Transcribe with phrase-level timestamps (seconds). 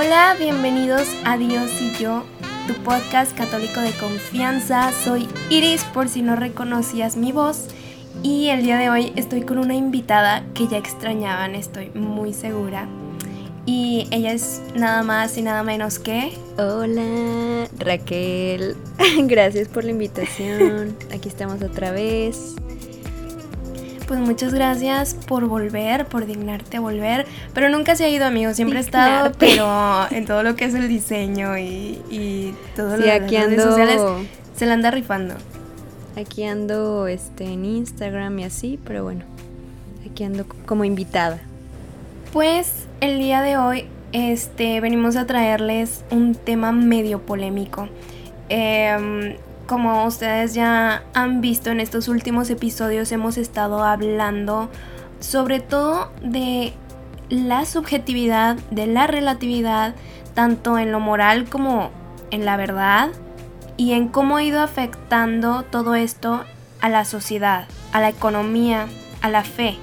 [0.00, 2.22] Hola, bienvenidos a Dios y yo,
[2.68, 4.92] tu podcast católico de confianza.
[4.92, 7.66] Soy Iris, por si no reconocías mi voz.
[8.22, 12.86] Y el día de hoy estoy con una invitada que ya extrañaban, estoy muy segura.
[13.66, 16.32] Y ella es nada más y nada menos que...
[16.56, 18.76] Hola, Raquel.
[19.24, 20.96] Gracias por la invitación.
[21.12, 22.54] Aquí estamos otra vez.
[24.08, 27.26] Pues muchas gracias por volver, por dignarte a volver.
[27.52, 28.54] Pero nunca se ha ido, amigo.
[28.54, 33.04] Siempre ha estado, pero en todo lo que es el diseño y, y todo lo
[33.04, 34.00] de las redes sociales
[34.56, 35.34] se la anda rifando.
[36.16, 39.24] Aquí ando este, en Instagram y así, pero bueno,
[40.10, 41.38] aquí ando como invitada.
[42.32, 47.88] Pues el día de hoy este, venimos a traerles un tema medio polémico.
[48.48, 49.36] Em,
[49.68, 54.70] como ustedes ya han visto en estos últimos episodios, hemos estado hablando
[55.20, 56.72] sobre todo de
[57.28, 59.94] la subjetividad, de la relatividad,
[60.34, 61.90] tanto en lo moral como
[62.30, 63.10] en la verdad,
[63.76, 66.44] y en cómo ha ido afectando todo esto
[66.80, 68.86] a la sociedad, a la economía,
[69.20, 69.76] a la fe.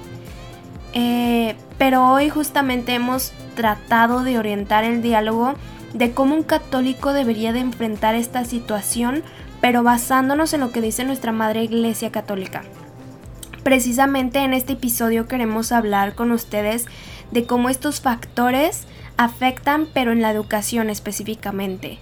[0.94, 5.54] Eh, pero hoy justamente hemos tratado de orientar el diálogo
[5.94, 9.22] de cómo un católico debería de enfrentar esta situación,
[9.60, 12.62] pero basándonos en lo que dice nuestra Madre Iglesia Católica.
[13.62, 16.86] Precisamente en este episodio queremos hablar con ustedes
[17.32, 21.98] de cómo estos factores afectan, pero en la educación específicamente.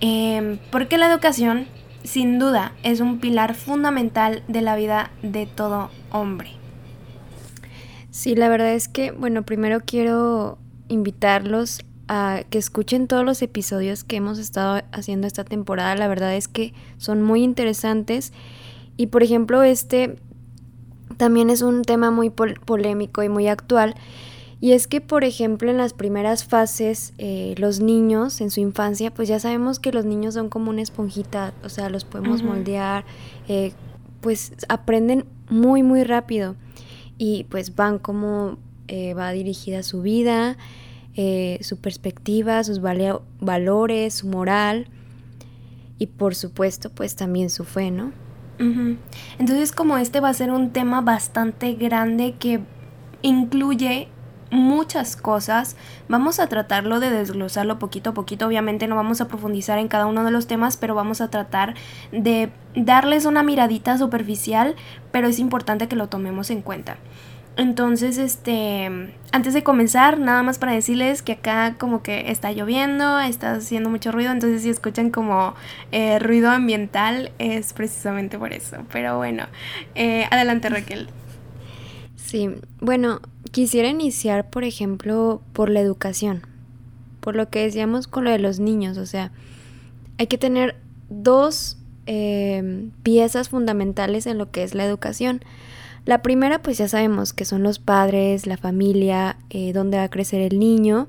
[0.00, 1.66] Em, porque la educación,
[2.02, 6.50] sin duda, es un pilar fundamental de la vida de todo hombre.
[8.10, 10.58] Sí, la verdad es que, bueno, primero quiero
[10.88, 15.94] invitarlos a que escuchen todos los episodios que hemos estado haciendo esta temporada.
[15.96, 18.32] La verdad es que son muy interesantes.
[18.96, 20.16] Y por ejemplo, este
[21.16, 23.94] también es un tema muy polémico y muy actual.
[24.60, 29.12] Y es que, por ejemplo, en las primeras fases, eh, los niños en su infancia,
[29.12, 33.04] pues ya sabemos que los niños son como una esponjita, o sea, los podemos moldear,
[33.48, 33.72] eh,
[34.20, 36.54] pues aprenden muy, muy rápido
[37.18, 40.56] y pues van como eh, va dirigida su vida,
[41.16, 44.88] eh, su perspectiva, sus valores, su moral
[45.98, 48.12] y por supuesto pues también su fe, ¿no?
[49.38, 52.60] Entonces como este va a ser un tema bastante grande que
[53.22, 54.08] incluye
[54.52, 55.76] muchas cosas.
[56.08, 58.46] Vamos a tratarlo de desglosarlo poquito a poquito.
[58.46, 61.74] Obviamente no vamos a profundizar en cada uno de los temas, pero vamos a tratar
[62.12, 64.76] de darles una miradita superficial,
[65.10, 66.98] pero es importante que lo tomemos en cuenta.
[67.56, 73.20] Entonces, este, antes de comenzar, nada más para decirles que acá como que está lloviendo,
[73.20, 75.54] está haciendo mucho ruido, entonces si escuchan como
[75.90, 78.78] eh, ruido ambiental es precisamente por eso.
[78.90, 79.46] Pero bueno,
[79.94, 81.08] eh, adelante Raquel.
[82.16, 82.48] Sí,
[82.80, 83.20] bueno,
[83.50, 86.46] quisiera iniciar, por ejemplo, por la educación,
[87.20, 89.30] por lo que decíamos con lo de los niños, o sea,
[90.16, 90.76] hay que tener
[91.10, 91.76] dos
[92.06, 95.42] eh, piezas fundamentales en lo que es la educación.
[96.04, 100.10] La primera, pues ya sabemos que son los padres, la familia, eh, dónde va a
[100.10, 101.08] crecer el niño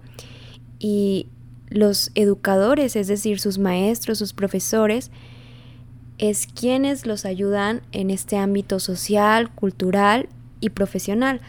[0.78, 1.28] y
[1.70, 5.10] los educadores, es decir, sus maestros, sus profesores,
[6.20, 11.42] es quienes los ayudan en este ámbito social, cultural y profesional.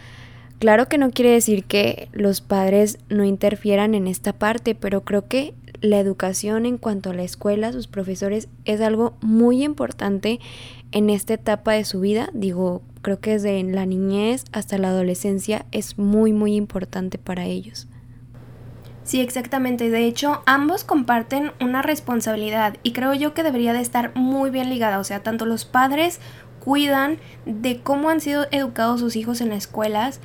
[0.58, 5.28] Claro que no quiere decir que los padres no interfieran en esta parte, pero creo
[5.28, 5.52] que
[5.84, 10.40] la educación en cuanto a la escuela, sus profesores, es algo muy importante
[10.92, 12.30] en esta etapa de su vida.
[12.32, 17.86] Digo, creo que desde la niñez hasta la adolescencia es muy, muy importante para ellos.
[19.02, 19.90] Sí, exactamente.
[19.90, 24.70] De hecho, ambos comparten una responsabilidad y creo yo que debería de estar muy bien
[24.70, 24.98] ligada.
[24.98, 26.18] O sea, tanto los padres
[26.60, 30.20] cuidan de cómo han sido educados sus hijos en las escuelas,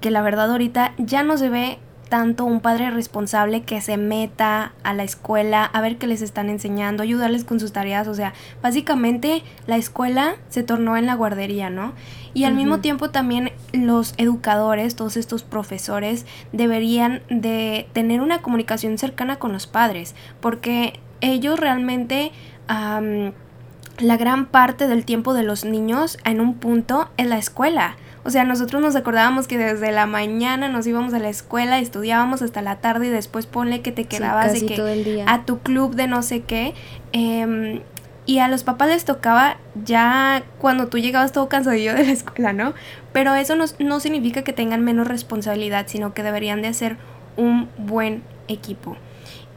[0.00, 1.78] que la verdad ahorita ya no se ve
[2.08, 6.48] tanto un padre responsable que se meta a la escuela a ver qué les están
[6.50, 11.70] enseñando, ayudarles con sus tareas, o sea, básicamente la escuela se tornó en la guardería,
[11.70, 11.92] ¿no?
[12.34, 18.98] Y al mismo tiempo también los educadores, todos estos profesores deberían de tener una comunicación
[18.98, 22.32] cercana con los padres, porque ellos realmente
[22.68, 27.96] la gran parte del tiempo de los niños en un punto es la escuela.
[28.24, 32.40] O sea, nosotros nos acordábamos que desde la mañana nos íbamos a la escuela, estudiábamos
[32.40, 36.08] hasta la tarde y después ponle que te quedabas de que a tu club de
[36.08, 36.74] no sé qué.
[37.12, 37.80] Em,
[38.26, 42.54] y a los papás les tocaba ya cuando tú llegabas todo cansadillo de la escuela,
[42.54, 42.72] ¿no?
[43.12, 46.96] Pero eso no, no significa que tengan menos responsabilidad, sino que deberían de hacer
[47.36, 48.96] un buen equipo.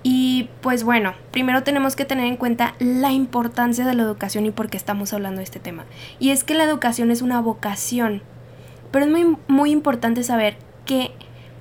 [0.04, 4.52] Y pues bueno, primero tenemos que tener en cuenta la importancia de la educación y
[4.52, 5.86] por qué estamos hablando de este tema.
[6.20, 8.22] Y es que la educación es una vocación,
[8.92, 11.12] pero es muy, muy importante saber que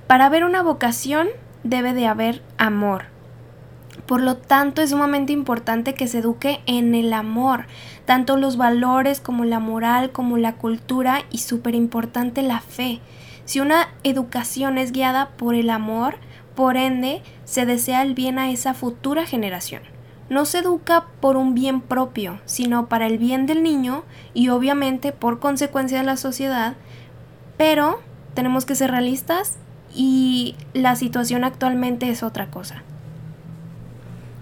[0.07, 1.27] para ver una vocación
[1.63, 3.05] debe de haber amor.
[4.05, 7.65] Por lo tanto, es sumamente importante que se eduque en el amor,
[8.05, 13.01] tanto los valores como la moral, como la cultura y súper importante la fe.
[13.43, 16.15] Si una educación es guiada por el amor,
[16.55, 19.81] por ende, se desea el bien a esa futura generación.
[20.29, 24.03] No se educa por un bien propio, sino para el bien del niño
[24.33, 26.75] y obviamente por consecuencia de la sociedad,
[27.57, 27.99] pero
[28.33, 29.57] tenemos que ser realistas
[29.93, 32.83] y la situación actualmente es otra cosa.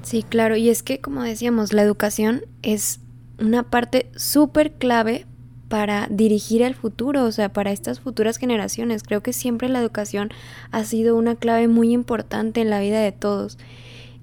[0.04, 3.00] Sí, claro, y es que como decíamos, la educación es
[3.40, 5.26] una parte súper clave
[5.68, 9.04] para dirigir el futuro, o sea, para estas futuras generaciones.
[9.04, 10.30] Creo que siempre la educación
[10.72, 13.58] ha sido una clave muy importante en la vida de todos.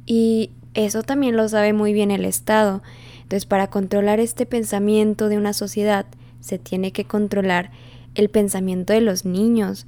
[0.06, 2.82] Y eso también lo sabe muy bien el Estado.
[3.16, 6.06] Entonces, para controlar este pensamiento de una sociedad,
[6.40, 7.70] se tiene que controlar
[8.14, 9.86] el pensamiento de los niños.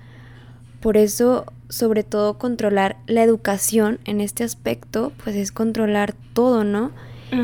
[0.80, 6.90] Por eso, sobre todo, controlar la educación en este aspecto, pues es controlar todo, ¿no?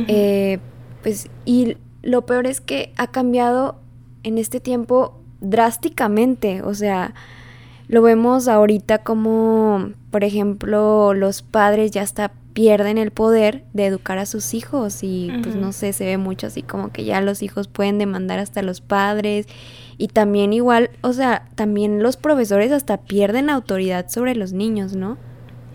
[0.07, 0.59] Eh,
[1.03, 3.81] pues, y lo peor es que ha cambiado
[4.23, 7.15] en este tiempo drásticamente, o sea,
[7.89, 14.19] lo vemos ahorita como, por ejemplo, los padres ya hasta pierden el poder de educar
[14.19, 17.43] a sus hijos y pues no sé, se ve mucho así como que ya los
[17.43, 19.47] hijos pueden demandar hasta los padres
[20.01, 25.19] y también igual, o sea, también los profesores hasta pierden autoridad sobre los niños, ¿no?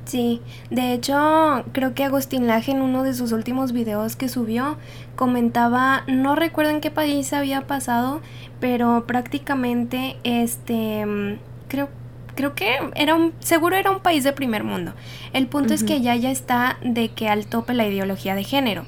[0.05, 0.41] Sí,
[0.71, 4.77] de hecho creo que Agustín Laje en uno de sus últimos videos que subió
[5.15, 8.19] comentaba, no recuerdo en qué país había pasado,
[8.59, 11.37] pero prácticamente este, mm,
[11.67, 11.89] creo
[12.33, 14.93] creo que era un, seguro era un país de primer mundo.
[15.33, 18.85] El punto es que ya ya está de que al tope la ideología de género.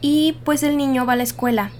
[0.00, 1.70] Y pues el niño va a la escuela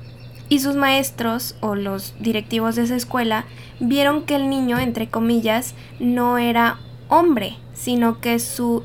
[0.48, 3.44] y sus maestros o los directivos de esa escuela
[3.80, 6.78] vieron que el niño, entre comillas, no era
[7.08, 8.84] hombre, sino que su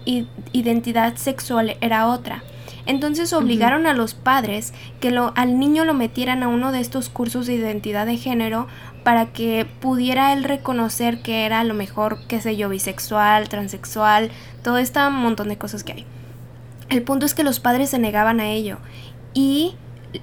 [0.52, 2.44] identidad sexual era otra.
[2.86, 7.10] Entonces obligaron a los padres que lo, al niño lo metieran a uno de estos
[7.10, 8.68] cursos de identidad de género
[9.04, 14.32] para que pudiera él reconocer que era a lo mejor, qué sé yo, bisexual, transexual,
[14.64, 16.06] todo este montón de cosas que hay.
[16.90, 18.78] El punto es que los padres se negaban a ello
[19.34, 19.76] y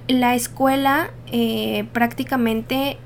[0.07, 2.97] la escuela eh, prácticamente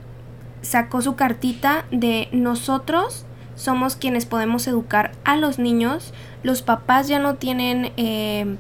[0.62, 3.25] sacó su cartita de nosotros
[3.56, 6.13] somos quienes podemos educar a los niños,
[6.44, 7.91] los papás ya no tienen...
[7.97, 8.57] Eh,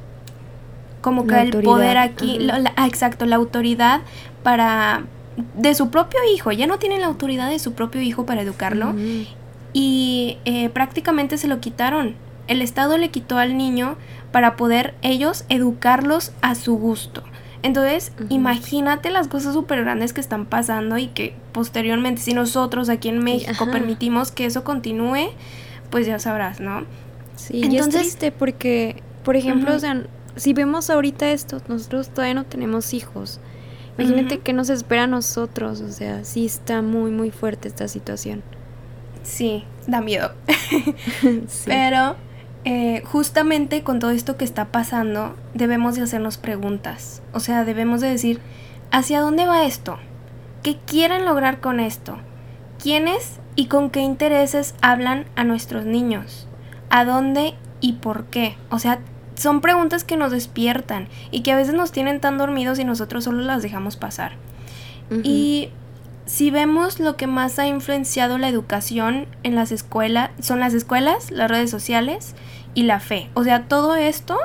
[1.01, 2.47] como que el poder aquí,
[2.77, 3.99] ah, exacto, la autoridad
[4.41, 5.03] para,
[5.57, 8.95] de su propio hijo, ya no tienen la autoridad de su propio hijo para educarlo
[9.73, 12.15] y eh, prácticamente se lo quitaron.
[12.47, 13.97] El Estado le quitó al niño
[14.31, 17.23] para poder ellos educarlos a su gusto.
[17.63, 23.07] Entonces, imagínate las cosas súper grandes que están pasando y que posteriormente, si nosotros aquí
[23.07, 25.29] en México permitimos que eso continúe,
[25.89, 26.85] pues ya sabrás, ¿no?
[27.37, 30.03] Sí, Entonces, y es triste porque, por ejemplo, o sea,
[30.35, 33.39] si vemos ahorita esto, nosotros todavía no tenemos hijos.
[33.97, 38.43] Imagínate qué nos espera a nosotros, o sea, sí está muy, muy fuerte esta situación.
[39.23, 40.33] Sí, da miedo.
[41.65, 42.17] Pero
[42.65, 47.21] eh, justamente con todo esto que está pasando, debemos de hacernos preguntas.
[47.33, 48.39] O sea, debemos de decir,
[48.91, 49.97] ¿hacia dónde va esto?
[50.61, 52.17] ¿Qué quieren lograr con esto?
[52.81, 56.47] ¿Quiénes y con qué intereses hablan a nuestros niños?
[56.89, 58.55] ¿A dónde y por qué?
[58.69, 58.99] O sea,
[59.35, 63.25] son preguntas que nos despiertan y que a veces nos tienen tan dormidos y nosotros
[63.25, 64.33] solo las dejamos pasar.
[65.23, 65.69] Y
[66.25, 71.31] si vemos lo que más ha influenciado la educación en las escuelas, son las escuelas,
[71.31, 72.35] las redes sociales
[72.73, 73.29] y la fe.
[73.33, 74.37] O sea, todo esto,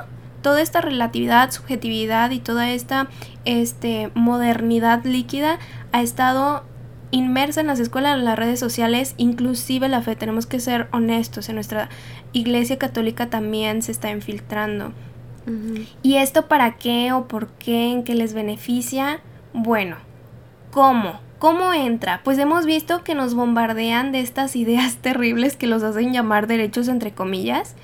[0.42, 3.08] toda esta relatividad, subjetividad y toda esta
[3.44, 5.58] este, modernidad líquida
[5.92, 6.64] ha estado
[7.11, 10.16] inmersa en las escuelas, en las redes sociales, inclusive la fe.
[10.16, 11.49] Tenemos que ser honestos.
[11.49, 11.88] En nuestra
[12.32, 14.92] iglesia católica también se está infiltrando.
[16.02, 17.90] ¿Y esto para qué o por qué?
[17.90, 19.20] ¿En qué les beneficia?
[19.54, 19.97] Bueno,
[20.70, 21.20] ¿cómo?
[21.38, 22.21] ¿Cómo entra?
[22.25, 26.88] Pues hemos visto que nos bombardean de estas ideas terribles que los hacen llamar derechos
[26.88, 27.75] entre comillas.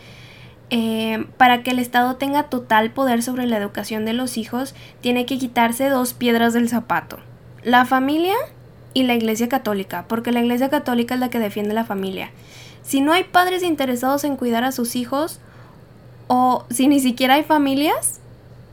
[0.71, 5.25] Eh, para que el Estado tenga total poder sobre la educación de los hijos, tiene
[5.27, 7.19] que quitarse dos piedras del zapato.
[7.63, 8.35] La familia
[8.93, 12.31] y la Iglesia Católica, porque la Iglesia Católica es la que defiende la familia.
[12.83, 15.39] Si no hay padres interesados en cuidar a sus hijos,
[16.27, 18.21] o si ni siquiera hay familias,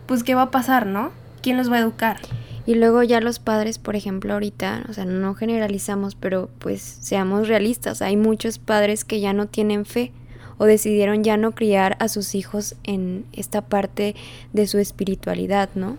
[0.07, 1.11] pues ¿qué va a pasar, no?
[1.41, 2.17] ¿Quién los va a educar?
[2.65, 7.47] Y luego ya los padres, por ejemplo, ahorita, o sea, no generalizamos, pero pues seamos
[7.47, 10.11] realistas, hay muchos padres que ya no tienen fe
[10.57, 14.15] o decidieron ya no criar a sus hijos en esta parte
[14.53, 15.97] de su espiritualidad, ¿no?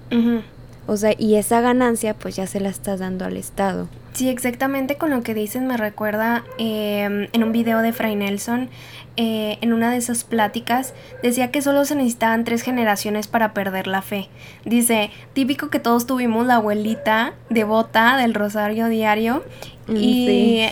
[0.87, 3.89] O sea, y esa ganancia pues ya se la estás dando al Estado.
[4.12, 8.69] Sí, exactamente con lo que dices me recuerda em, en un video de Fray Nelson,
[9.17, 13.87] eh, en una de esas pláticas, decía que solo se necesitaban tres generaciones para perder
[13.87, 14.29] la fe.
[14.65, 19.45] Dice, típico que todos tuvimos la abuelita devota del rosario diario
[19.87, 20.67] mm, y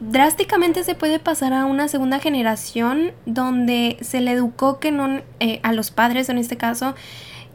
[0.00, 5.60] drásticamente se puede pasar a una segunda generación donde se le educó que no, eh,
[5.62, 6.94] a los padres en este caso,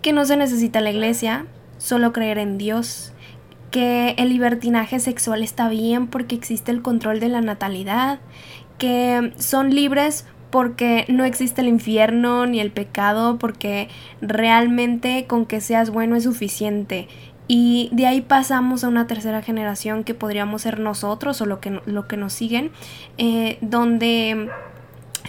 [0.03, 1.45] que no se necesita la iglesia,
[1.77, 3.13] solo creer en Dios
[3.71, 8.19] que el libertinaje sexual está bien porque existe el control de la natalidad,
[8.77, 13.89] que son libres porque no existe el infierno ni el pecado, porque
[14.21, 17.09] realmente con que seas bueno es suficiente.
[17.47, 21.81] Y de ahí pasamos a una tercera generación que podríamos ser nosotros o lo que,
[21.85, 22.71] lo que nos siguen,
[23.17, 24.49] eh, donde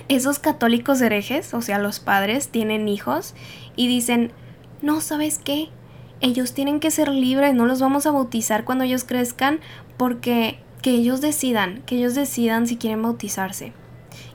[0.09, 3.35] esos católicos herejes, o sea, los padres, tienen hijos
[3.75, 4.31] y dicen,
[4.81, 5.69] no, ¿sabes qué?
[6.21, 9.61] Ellos tienen que ser libres, no los vamos a bautizar cuando ellos crezcan
[9.97, 13.73] porque que ellos decidan, que ellos decidan si quieren bautizarse.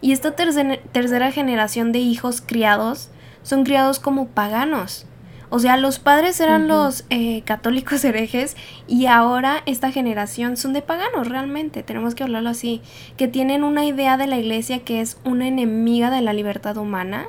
[0.02, 3.10] Y esta tercera generación de hijos criados
[3.44, 5.06] son criados como paganos.
[5.50, 8.56] O sea, los padres eran los eh, católicos herejes
[8.88, 12.82] y ahora esta generación son de paganos realmente, tenemos que hablarlo así,
[13.18, 17.28] que tienen una idea de la iglesia que es una enemiga de la libertad humana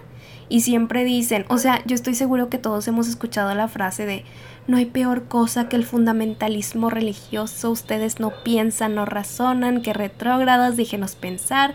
[0.53, 4.23] y siempre dicen, o sea, yo estoy seguro que todos hemos escuchado la frase de
[4.67, 10.77] no hay peor cosa que el fundamentalismo religioso, ustedes no piensan, no razonan, que retrógradas,
[10.77, 11.75] déjenos pensar.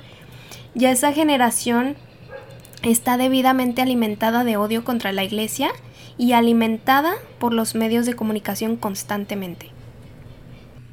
[0.75, 1.95] Ya esa generación
[2.83, 5.69] está debidamente alimentada de odio contra la iglesia
[6.19, 9.71] y alimentada por los medios de comunicación constantemente.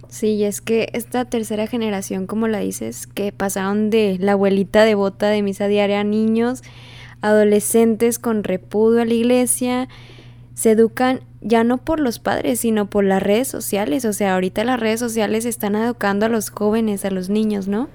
[0.08, 5.28] Sí, es que esta tercera generación, como la dices, que pasaron de la abuelita devota
[5.28, 6.62] de misa diaria a niños,
[7.24, 9.88] adolescentes con repudio a la iglesia,
[10.52, 14.04] se educan ya no por los padres, sino por las redes sociales.
[14.04, 17.88] O sea, ahorita las redes sociales están educando a los jóvenes, a los niños, ¿no?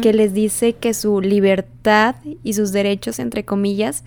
[0.00, 2.14] Que les dice que su libertad
[2.44, 4.04] y sus derechos, entre comillas,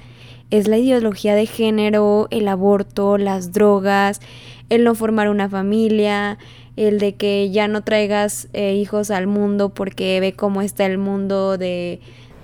[0.49, 4.21] es la ideología de género, el aborto, las drogas,
[4.69, 6.37] el no formar una familia,
[6.77, 10.97] el de que ya no traigas eh, hijos al mundo porque ve cómo está el
[10.97, 11.99] mundo de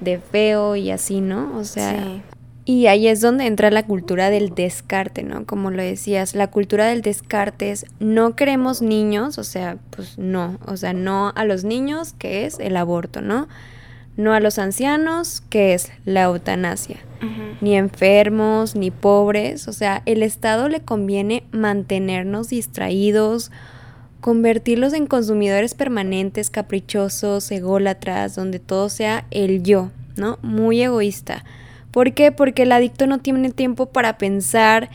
[0.06, 1.58] de feo y así, ¿no?
[1.58, 2.22] O sea,
[2.68, 5.46] y ahí es donde entra la cultura del descarte, ¿no?
[5.46, 10.58] Como lo decías, la cultura del descarte es no queremos niños, o sea, pues no,
[10.66, 13.48] o sea, no a los niños, que es el aborto, ¿no?
[14.18, 16.98] No a los ancianos, que es la eutanasia.
[17.60, 23.52] Ni enfermos, ni pobres, o sea, el Estado le conviene mantenernos distraídos,
[24.25, 30.39] convertirlos en consumidores permanentes, caprichosos, ególatras, donde todo sea el yo, ¿no?
[30.41, 31.46] Muy egoísta.
[31.91, 32.32] ¿Por qué?
[32.32, 34.89] Porque el adicto no tiene tiempo para pensar.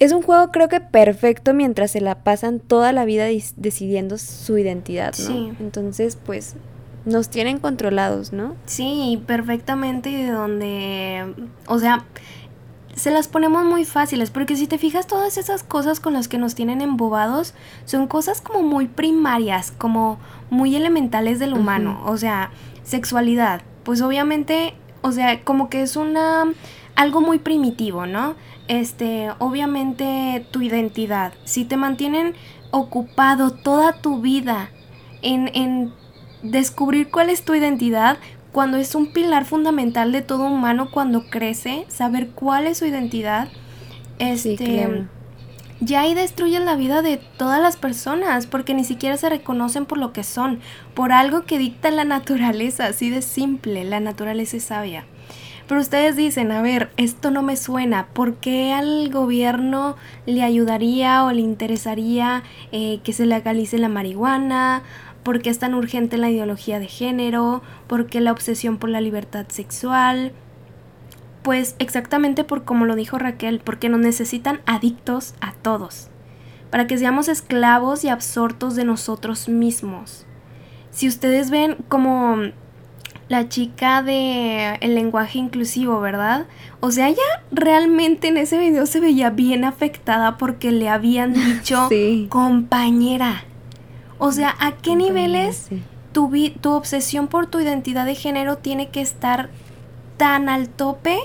[0.00, 4.58] Es un juego creo que perfecto mientras se la pasan toda la vida decidiendo su
[4.58, 5.24] identidad, ¿no?
[5.24, 5.52] Sí.
[5.60, 6.56] Entonces, pues
[7.04, 8.56] nos tienen controlados, ¿no?
[8.64, 11.34] Sí, perfectamente de donde,
[11.68, 12.04] o sea,
[12.96, 16.38] se las ponemos muy fáciles, porque si te fijas todas esas cosas con las que
[16.38, 17.52] nos tienen embobados
[17.84, 22.50] son cosas como muy primarias, como muy elementales del humano, o sea,
[22.84, 26.46] sexualidad, pues obviamente, o sea, como que es una
[26.94, 28.34] algo muy primitivo, ¿no?
[28.66, 32.34] Este, obviamente tu identidad, si te mantienen
[32.70, 34.70] ocupado toda tu vida
[35.20, 35.92] en, en
[36.42, 38.16] descubrir cuál es tu identidad,
[38.56, 43.48] cuando es un pilar fundamental de todo humano cuando crece, saber cuál es su identidad,
[44.18, 44.88] este,
[45.80, 49.98] ya ahí destruyen la vida de todas las personas, porque ni siquiera se reconocen por
[49.98, 50.60] lo que son,
[50.94, 55.04] por algo que dicta la naturaleza, así de simple, la naturaleza es sabia.
[55.68, 61.24] Pero ustedes dicen, a ver, esto no me suena, ¿por qué al gobierno le ayudaría
[61.24, 64.82] o le interesaría eh, que se legalice la marihuana
[65.26, 69.00] por qué es tan urgente la ideología de género, por qué la obsesión por la
[69.00, 70.30] libertad sexual.
[71.42, 76.10] Pues exactamente por como lo dijo Raquel, porque nos necesitan adictos a todos,
[76.70, 80.26] para que seamos esclavos y absortos de nosotros mismos.
[80.92, 82.36] Si ustedes ven como
[83.28, 86.46] la chica de el lenguaje inclusivo, ¿verdad?
[86.78, 91.88] O sea, ella realmente en ese video se veía bien afectada porque le habían dicho
[92.28, 93.42] compañera.
[94.18, 95.68] O sea, ¿a qué niveles
[96.12, 99.50] tu, tu obsesión por tu identidad de género tiene que estar
[100.16, 101.18] tan al tope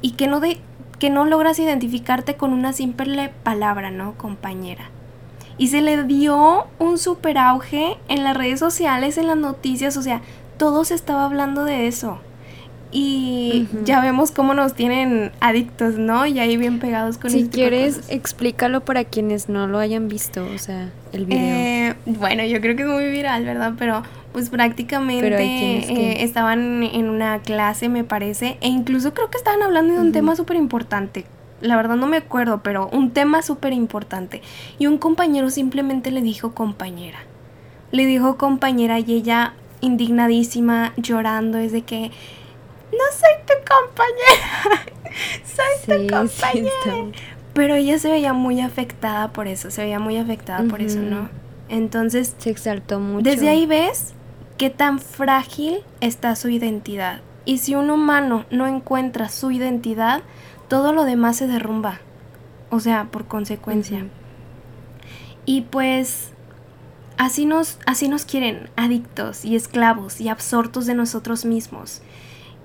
[0.00, 0.58] y que no, de,
[0.98, 4.14] que no logras identificarte con una simple palabra, ¿no?
[4.16, 4.90] Compañera.
[5.58, 10.02] Y se le dio un super auge en las redes sociales, en las noticias, o
[10.02, 10.22] sea,
[10.56, 12.18] todo se estaba hablando de eso.
[12.96, 16.26] Y ya vemos cómo nos tienen adictos, ¿no?
[16.26, 20.46] Y ahí bien pegados con Si este quieres, explícalo para quienes no lo hayan visto,
[20.46, 21.40] o sea, el video.
[21.40, 23.74] Eh, bueno, yo creo que es muy viral, ¿verdad?
[23.76, 29.62] Pero pues prácticamente eh, estaban en una clase, me parece, e incluso creo que estaban
[29.62, 31.24] hablando de un tema súper importante.
[31.60, 34.40] La verdad no me acuerdo, pero un tema súper importante.
[34.78, 37.18] Y un compañero simplemente le dijo compañera.
[37.90, 42.12] Le dijo compañera y ella indignadísima, llorando, es de que
[42.94, 44.86] no soy tu compañera,
[45.44, 47.18] soy tu compañera.
[47.52, 51.28] Pero ella se veía muy afectada por eso, se veía muy afectada por eso, ¿no?
[51.68, 52.34] Entonces...
[52.38, 53.22] Se exaltó mucho.
[53.22, 54.14] Desde ahí ves
[54.58, 57.20] qué tan frágil está su identidad.
[57.44, 60.22] Y si un humano no encuentra su identidad,
[60.68, 62.00] todo lo demás se derrumba.
[62.70, 64.06] O sea, por consecuencia.
[65.46, 66.30] Y pues
[67.18, 72.00] así nos, así nos quieren, adictos y esclavos y absortos de nosotros mismos.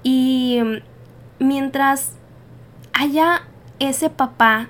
[0.03, 2.13] Y mm, mientras
[2.93, 3.43] haya
[3.79, 4.69] ese papá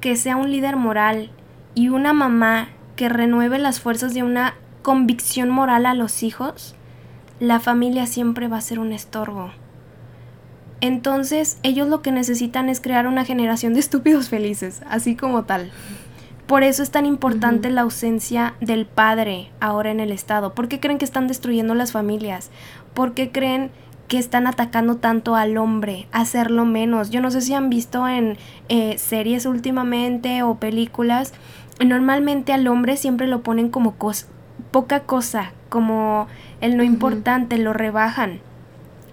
[0.00, 1.30] que sea un líder moral
[1.74, 6.74] y una mamá que renueve las fuerzas de una convicción moral a los hijos,
[7.40, 9.50] la familia siempre va a ser un estorbo.
[10.80, 15.70] Entonces ellos lo que necesitan es crear una generación de estúpidos felices, así como tal.
[16.46, 20.54] Por eso es tan importante la ausencia del padre ahora en el Estado.
[20.54, 22.50] ¿Por qué creen que están destruyendo las familias?
[22.94, 23.70] ¿Por qué creen
[24.12, 27.08] que están atacando tanto al hombre, hacerlo menos.
[27.08, 28.36] Yo no sé si han visto en
[28.68, 31.32] eh, series últimamente o películas,
[31.82, 33.94] normalmente al hombre siempre lo ponen como
[34.70, 36.26] poca cosa, como
[36.60, 38.40] el no importante, lo rebajan.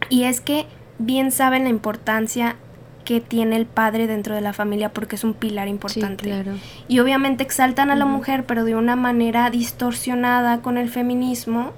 [0.09, 0.65] Y es que
[0.97, 2.57] bien saben la importancia
[3.05, 6.43] que tiene el padre dentro de la familia porque es un pilar importante.
[6.89, 11.71] Y obviamente exaltan a la mujer, pero de una manera distorsionada con el feminismo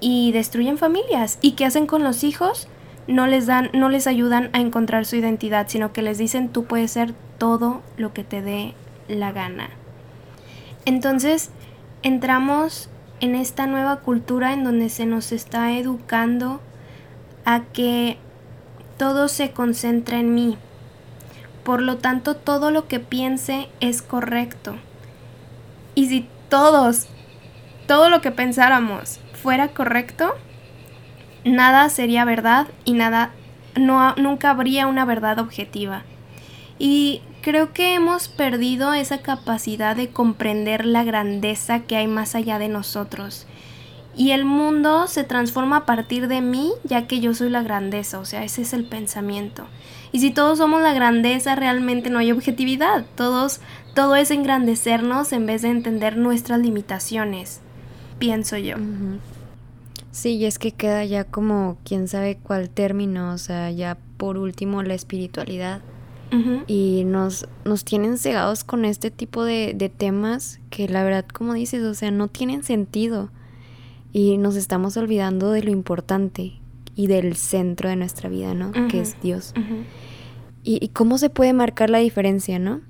[0.00, 1.38] y destruyen familias.
[1.40, 2.68] ¿Y qué hacen con los hijos?
[3.06, 6.64] No les dan, no les ayudan a encontrar su identidad, sino que les dicen tú
[6.64, 8.74] puedes ser todo lo que te dé
[9.08, 9.70] la gana.
[10.84, 11.50] Entonces,
[12.02, 12.88] entramos
[13.20, 16.60] en esta nueva cultura en donde se nos está educando
[17.44, 18.18] a que
[18.96, 20.58] todo se concentra en mí.
[21.64, 24.76] Por lo tanto, todo lo que piense es correcto.
[25.94, 27.06] Y si todos,
[27.86, 30.34] todo lo que pensáramos fuera correcto,
[31.44, 33.30] nada sería verdad y nada,
[33.76, 36.02] no, nunca habría una verdad objetiva.
[36.78, 42.58] Y creo que hemos perdido esa capacidad de comprender la grandeza que hay más allá
[42.58, 43.46] de nosotros.
[44.16, 48.18] Y el mundo se transforma a partir de mí, ya que yo soy la grandeza,
[48.18, 49.68] o sea, ese es el pensamiento.
[50.10, 53.04] Y si todos somos la grandeza, realmente no hay objetividad.
[53.14, 53.60] Todos,
[53.94, 57.60] todo es engrandecernos en vez de entender nuestras limitaciones
[58.18, 58.76] pienso yo.
[60.10, 64.36] Sí, y es que queda ya como quién sabe cuál término, o sea, ya por
[64.36, 65.80] último la espiritualidad.
[66.66, 71.54] Y nos, nos tienen cegados con este tipo de, de temas que la verdad, como
[71.54, 73.30] dices, o sea, no tienen sentido.
[74.12, 76.60] Y nos estamos olvidando de lo importante
[76.94, 78.72] y del centro de nuestra vida, ¿no?
[78.88, 79.54] Que es Dios.
[80.62, 82.82] y, y, cómo se puede marcar la diferencia, ¿no?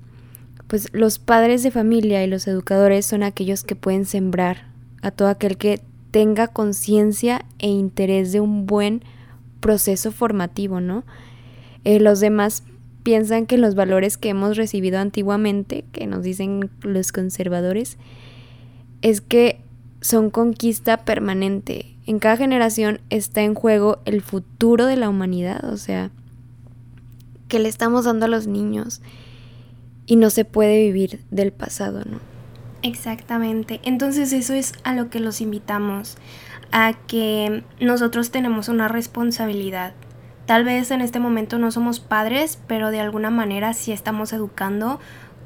[0.67, 4.68] Pues los padres de familia y los educadores son aquellos que pueden sembrar
[5.01, 5.81] a todo aquel que
[6.11, 9.03] tenga conciencia e interés de un buen
[9.59, 11.03] proceso formativo, ¿no?
[11.83, 12.63] Eh, los demás
[13.03, 17.97] piensan que los valores que hemos recibido antiguamente, que nos dicen los conservadores,
[19.01, 19.61] es que
[20.01, 21.95] son conquista permanente.
[22.05, 26.11] En cada generación está en juego el futuro de la humanidad, o sea,
[27.47, 29.01] que le estamos dando a los niños
[30.05, 32.19] y no se puede vivir del pasado, ¿no?
[32.81, 33.79] Exactamente.
[33.83, 36.17] Entonces eso es a lo que los invitamos,
[36.71, 39.93] a que nosotros tenemos una responsabilidad.
[40.45, 44.99] Tal vez en este momento no somos padres, pero de alguna manera sí estamos educando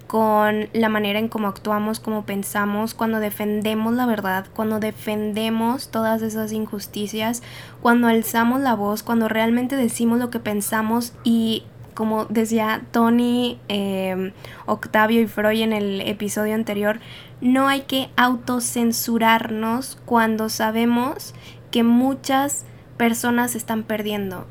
[0.08, 6.22] con la manera en cómo actuamos, cómo pensamos, cuando defendemos la verdad, cuando defendemos todas
[6.22, 7.42] esas injusticias,
[7.82, 14.32] cuando alzamos la voz, cuando realmente decimos lo que pensamos y como decía Tony, em,
[14.66, 17.00] Octavio y Freud en el episodio anterior,
[17.42, 21.34] no hay que autocensurarnos cuando sabemos
[21.72, 22.66] que muchas
[22.98, 24.48] personas están perdiendo.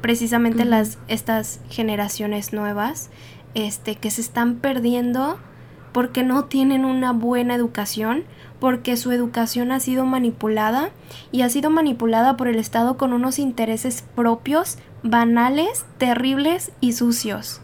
[0.00, 3.10] Precisamente las, estas generaciones nuevas,
[3.54, 5.38] este, que se están perdiendo
[5.92, 8.24] porque no tienen una buena educación,
[8.60, 10.90] porque su educación ha sido manipulada
[11.32, 17.60] y ha sido manipulada por el Estado con unos intereses propios banales, terribles y sucios.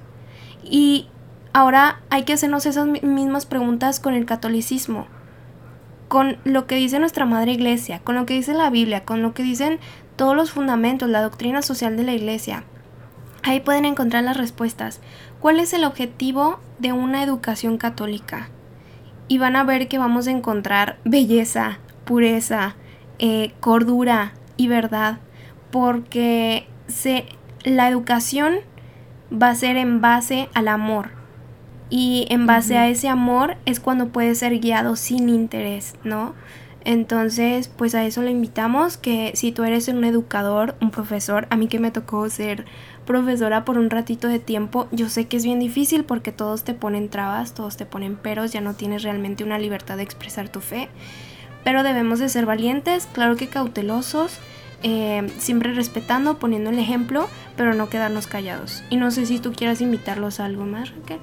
[0.64, 1.08] Y
[1.52, 5.06] ahora hay que hacernos esas mismas preguntas con el catolicismo,
[6.08, 9.34] con lo que dice nuestra Madre Iglesia, con lo que dice la Biblia, con lo
[9.34, 9.80] que dicen
[10.16, 12.64] todos los fundamentos, la doctrina social de la iglesia.
[13.42, 15.00] Ahí pueden encontrar las respuestas.
[15.40, 18.50] ¿Cuál es el objetivo de una educación católica?
[19.32, 22.76] Y van a ver que vamos a encontrar belleza, pureza,
[23.18, 25.20] eh, cordura y verdad,
[25.70, 27.24] porque se,
[27.64, 28.56] la educación
[29.32, 31.12] va a ser en base al amor.
[31.88, 36.34] Y en base a ese amor es cuando puede ser guiado sin interés, ¿no?
[36.84, 41.56] Entonces, pues a eso le invitamos, que si tú eres un educador, un profesor, a
[41.56, 42.64] mí que me tocó ser
[43.06, 46.74] profesora por un ratito de tiempo, yo sé que es bien difícil porque todos te
[46.74, 50.60] ponen trabas, todos te ponen peros, ya no tienes realmente una libertad de expresar tu
[50.60, 50.88] fe,
[51.62, 54.38] pero debemos de ser valientes, claro que cautelosos,
[54.82, 58.82] eh, siempre respetando, poniendo el ejemplo, pero no quedarnos callados.
[58.90, 61.20] Y no sé si tú quieras invitarlos a algo más, Raquel.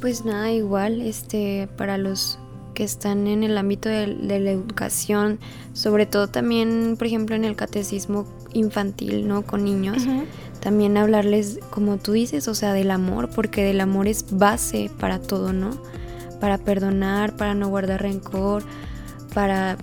[0.00, 2.38] Pues nada, igual, este, para los
[2.78, 5.40] que están en el ámbito de, la educación,
[5.72, 9.42] sobre todo también, por ejemplo, en el catecismo infantil, ¿no?
[9.42, 10.06] Con niños,
[10.60, 15.18] también hablarles, como tú dices, o sea, del amor, porque del amor es base para
[15.18, 15.70] todo, ¿no?
[16.38, 18.62] Para perdonar, para no guardar rencor,
[19.34, 19.76] para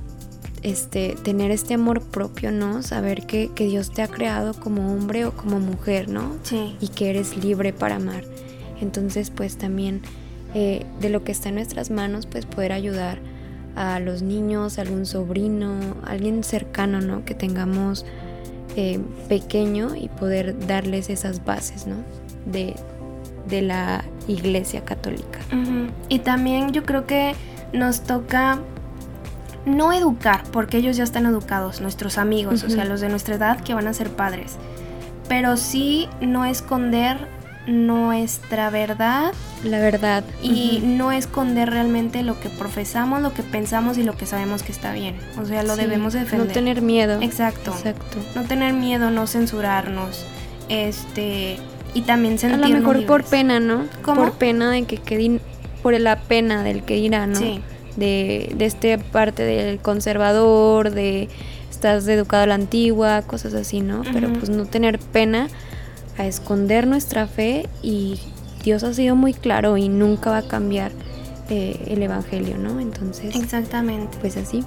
[0.61, 2.81] este, tener este amor propio, ¿no?
[2.81, 6.37] Saber que, que Dios te ha creado como hombre o como mujer, ¿no?
[6.43, 6.77] Sí.
[6.79, 8.23] Y que eres libre para amar.
[8.79, 10.01] Entonces, pues también
[10.57, 13.19] eh, de lo que está en nuestras manos, pues poder ayudar
[13.75, 17.25] a los niños, a algún sobrino, alguien cercano, ¿no?
[17.25, 18.05] Que tengamos
[18.77, 21.97] eh, pequeño y poder darles esas bases, ¿no?
[22.45, 22.73] De,
[23.61, 25.39] la iglesia católica.
[26.09, 27.35] Y también yo creo que
[27.73, 28.59] nos toca
[29.65, 33.59] no educar, porque ellos ya están educados, nuestros amigos, o sea, los de nuestra edad
[33.59, 34.55] que van a ser padres,
[35.27, 37.27] pero sí no esconder
[37.67, 39.33] nuestra verdad.
[39.63, 40.23] La verdad.
[40.41, 44.71] Y no esconder realmente lo que profesamos, lo que pensamos y lo que sabemos que
[44.71, 45.15] está bien.
[45.41, 46.47] O sea, lo debemos defender.
[46.47, 47.21] No tener miedo.
[47.21, 47.71] Exacto.
[47.71, 48.17] Exacto.
[48.35, 50.25] No tener miedo, no censurarnos.
[50.69, 51.57] Este.
[51.93, 53.85] Y también sentirnos A lo mejor por pena, ¿no?
[54.01, 54.21] ¿Cómo?
[54.21, 55.41] Por pena de que queden.
[55.81, 57.35] Por la pena del que irá, ¿no?
[57.35, 57.61] Sí.
[57.95, 61.29] De, de este parte del conservador, de
[61.69, 64.01] estás educado a la antigua, cosas así, ¿no?
[64.11, 65.47] Pero pues no tener pena
[66.17, 68.19] a esconder nuestra fe y
[68.63, 70.91] Dios ha sido muy claro y nunca va a cambiar
[71.49, 72.79] eh, el Evangelio, ¿no?
[72.79, 73.35] Entonces...
[73.35, 74.17] Exactamente.
[74.19, 74.63] Pues así.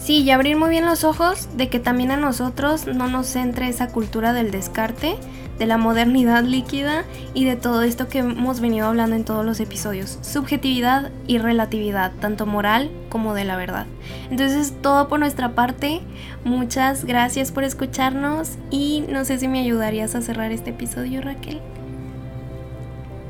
[0.00, 3.68] Sí, y abrir muy bien los ojos de que también a nosotros no nos entre
[3.68, 5.16] esa cultura del descarte,
[5.60, 9.60] de la modernidad líquida y de todo esto que hemos venido hablando en todos los
[9.60, 10.18] episodios.
[10.22, 13.84] Subjetividad y relatividad, tanto moral como de la verdad.
[14.30, 16.00] Entonces, todo por nuestra parte.
[16.44, 21.60] Muchas gracias por escucharnos y no sé si me ayudarías a cerrar este episodio, Raquel.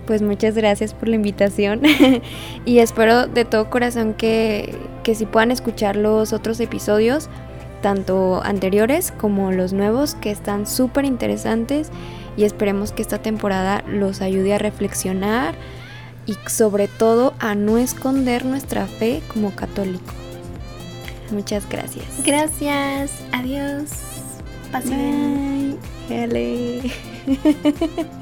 [0.07, 1.83] Pues muchas gracias por la invitación
[2.65, 7.29] y espero de todo corazón que, que si puedan escuchar los otros episodios,
[7.83, 11.91] tanto anteriores como los nuevos, que están súper interesantes
[12.37, 15.55] y esperemos que esta temporada los ayude a reflexionar
[16.27, 20.13] y sobre todo a no esconder nuestra fe como católico.
[21.31, 22.07] Muchas gracias.
[22.25, 23.13] Gracias.
[23.33, 23.91] Adiós.
[24.73, 25.77] Bye.